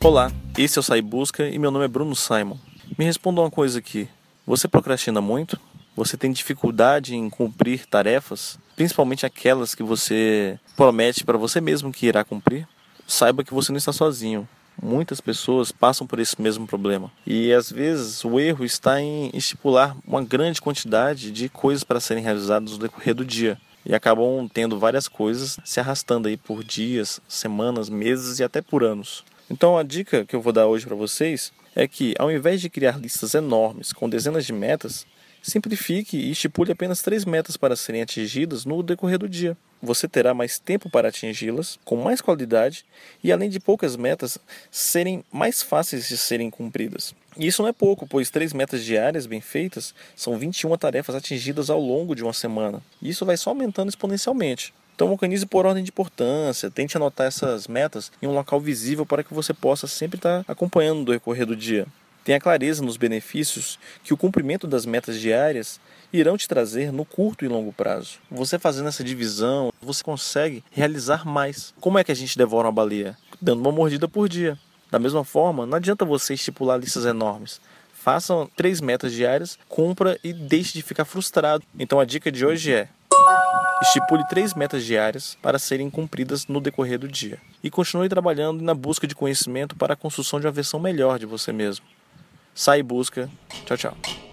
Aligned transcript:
Olá, 0.00 0.30
esse 0.56 0.78
é 0.78 0.80
o 0.80 0.82
Sai 0.82 1.02
Busca 1.02 1.48
e 1.48 1.58
meu 1.58 1.72
nome 1.72 1.84
é 1.84 1.88
Bruno 1.88 2.14
Simon. 2.14 2.56
Me 2.96 3.04
responda 3.04 3.40
uma 3.40 3.50
coisa 3.50 3.80
aqui. 3.80 4.08
Você 4.46 4.68
procrastina 4.68 5.20
muito? 5.20 5.58
Você 5.96 6.16
tem 6.16 6.30
dificuldade 6.30 7.16
em 7.16 7.28
cumprir 7.28 7.84
tarefas, 7.84 8.60
principalmente 8.76 9.26
aquelas 9.26 9.74
que 9.74 9.82
você 9.82 10.56
promete 10.76 11.24
para 11.24 11.36
você 11.36 11.60
mesmo 11.60 11.92
que 11.92 12.06
irá 12.06 12.22
cumprir? 12.22 12.66
Saiba 13.08 13.42
que 13.42 13.52
você 13.52 13.72
não 13.72 13.76
está 13.76 13.92
sozinho. 13.92 14.48
Muitas 14.80 15.20
pessoas 15.20 15.72
passam 15.72 16.06
por 16.06 16.20
esse 16.20 16.40
mesmo 16.40 16.64
problema. 16.64 17.10
E 17.26 17.52
às 17.52 17.68
vezes 17.68 18.24
o 18.24 18.38
erro 18.38 18.64
está 18.64 19.00
em 19.00 19.32
estipular 19.34 19.96
uma 20.06 20.22
grande 20.22 20.60
quantidade 20.60 21.32
de 21.32 21.48
coisas 21.48 21.82
para 21.82 21.98
serem 21.98 22.22
realizadas 22.22 22.70
no 22.70 22.78
decorrer 22.78 23.16
do 23.16 23.24
dia. 23.24 23.60
E 23.84 23.92
acabam 23.92 24.48
tendo 24.48 24.78
várias 24.78 25.08
coisas 25.08 25.58
se 25.64 25.80
arrastando 25.80 26.28
aí 26.28 26.36
por 26.36 26.62
dias, 26.62 27.20
semanas, 27.26 27.88
meses 27.88 28.38
e 28.38 28.44
até 28.44 28.62
por 28.62 28.84
anos. 28.84 29.24
Então 29.50 29.78
a 29.78 29.82
dica 29.82 30.24
que 30.24 30.36
eu 30.36 30.42
vou 30.42 30.52
dar 30.52 30.66
hoje 30.66 30.86
para 30.86 30.94
vocês 30.94 31.52
é 31.74 31.88
que 31.88 32.14
ao 32.18 32.30
invés 32.30 32.60
de 32.60 32.68
criar 32.68 32.98
listas 32.98 33.34
enormes 33.34 33.92
com 33.92 34.08
dezenas 34.08 34.44
de 34.44 34.52
metas, 34.52 35.06
simplifique 35.42 36.16
e 36.16 36.30
estipule 36.30 36.72
apenas 36.72 37.00
três 37.00 37.24
metas 37.24 37.56
para 37.56 37.76
serem 37.76 38.02
atingidas 38.02 38.64
no 38.64 38.82
decorrer 38.82 39.18
do 39.18 39.28
dia. 39.28 39.56
Você 39.80 40.08
terá 40.08 40.34
mais 40.34 40.58
tempo 40.58 40.90
para 40.90 41.08
atingi-las, 41.08 41.78
com 41.84 41.96
mais 41.96 42.20
qualidade 42.20 42.84
e, 43.22 43.30
além 43.30 43.48
de 43.48 43.60
poucas 43.60 43.96
metas, 43.96 44.36
serem 44.70 45.24
mais 45.30 45.62
fáceis 45.62 46.08
de 46.08 46.18
serem 46.18 46.50
cumpridas. 46.50 47.14
E 47.36 47.46
isso 47.46 47.62
não 47.62 47.68
é 47.68 47.72
pouco, 47.72 48.06
pois 48.06 48.28
três 48.28 48.52
metas 48.52 48.84
diárias 48.84 49.24
bem 49.24 49.40
feitas 49.40 49.94
são 50.16 50.36
21 50.36 50.76
tarefas 50.76 51.14
atingidas 51.14 51.70
ao 51.70 51.80
longo 51.80 52.16
de 52.16 52.24
uma 52.24 52.32
semana. 52.32 52.82
E 53.00 53.08
isso 53.08 53.24
vai 53.24 53.36
só 53.36 53.50
aumentando 53.50 53.88
exponencialmente. 53.88 54.74
Então 54.98 55.12
organize 55.12 55.46
por 55.46 55.64
ordem 55.64 55.84
de 55.84 55.90
importância, 55.90 56.68
tente 56.72 56.96
anotar 56.96 57.28
essas 57.28 57.68
metas 57.68 58.10
em 58.20 58.26
um 58.26 58.34
local 58.34 58.58
visível 58.58 59.06
para 59.06 59.22
que 59.22 59.32
você 59.32 59.54
possa 59.54 59.86
sempre 59.86 60.18
estar 60.18 60.44
acompanhando 60.48 61.04
do 61.04 61.12
decorrer 61.12 61.46
do 61.46 61.54
dia. 61.54 61.86
Tenha 62.24 62.40
clareza 62.40 62.82
nos 62.82 62.96
benefícios 62.96 63.78
que 64.02 64.12
o 64.12 64.16
cumprimento 64.16 64.66
das 64.66 64.84
metas 64.84 65.20
diárias 65.20 65.80
irão 66.12 66.36
te 66.36 66.48
trazer 66.48 66.90
no 66.90 67.04
curto 67.04 67.44
e 67.44 67.48
longo 67.48 67.72
prazo. 67.72 68.18
Você 68.28 68.58
fazendo 68.58 68.88
essa 68.88 69.04
divisão, 69.04 69.72
você 69.80 70.02
consegue 70.02 70.64
realizar 70.72 71.24
mais. 71.24 71.72
Como 71.80 71.96
é 71.96 72.02
que 72.02 72.10
a 72.10 72.16
gente 72.16 72.36
devora 72.36 72.66
uma 72.66 72.72
baleia? 72.72 73.16
Dando 73.40 73.60
uma 73.60 73.70
mordida 73.70 74.08
por 74.08 74.28
dia. 74.28 74.58
Da 74.90 74.98
mesma 74.98 75.22
forma, 75.22 75.64
não 75.64 75.76
adianta 75.76 76.04
você 76.04 76.34
estipular 76.34 76.76
listas 76.76 77.04
enormes. 77.04 77.60
Faça 77.92 78.48
três 78.56 78.80
metas 78.80 79.12
diárias, 79.12 79.56
cumpra 79.68 80.18
e 80.24 80.32
deixe 80.32 80.72
de 80.72 80.82
ficar 80.82 81.04
frustrado. 81.04 81.62
Então 81.78 82.00
a 82.00 82.04
dica 82.04 82.32
de 82.32 82.44
hoje 82.44 82.72
é: 82.72 82.88
Estipule 83.82 84.26
três 84.28 84.54
metas 84.54 84.84
diárias 84.84 85.38
para 85.40 85.58
serem 85.58 85.88
cumpridas 85.88 86.46
no 86.46 86.60
decorrer 86.60 86.98
do 86.98 87.08
dia. 87.08 87.38
E 87.62 87.70
continue 87.70 88.08
trabalhando 88.08 88.62
na 88.62 88.74
busca 88.74 89.06
de 89.06 89.14
conhecimento 89.14 89.76
para 89.76 89.94
a 89.94 89.96
construção 89.96 90.40
de 90.40 90.46
uma 90.46 90.52
versão 90.52 90.80
melhor 90.80 91.18
de 91.18 91.26
você 91.26 91.52
mesmo. 91.52 91.86
Sai 92.54 92.80
e 92.80 92.82
busca. 92.82 93.30
Tchau, 93.64 93.76
tchau. 93.76 94.27